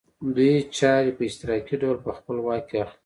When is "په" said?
1.17-1.23, 2.05-2.11